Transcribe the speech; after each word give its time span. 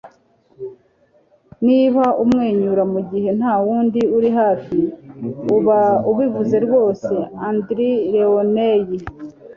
niba 1.67 2.03
umwenyura 2.23 2.83
mugihe 2.93 3.29
ntawundi 3.39 4.01
uri 4.17 4.29
hafi, 4.39 4.79
uba 5.55 5.79
ubivuze 6.11 6.55
rwose.- 6.65 7.11
andy 7.47 7.85
rooney 8.15 8.83